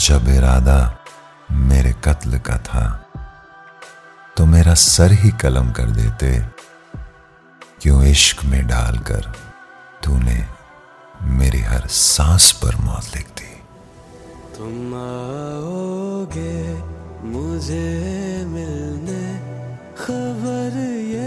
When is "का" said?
2.38-2.56